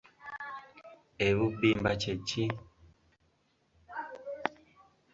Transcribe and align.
Ebubbimba 1.27 1.91
kye 2.01 2.15
ki? 2.27 2.43